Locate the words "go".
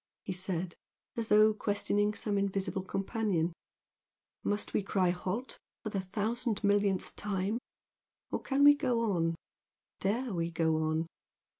8.73-9.11, 10.49-10.77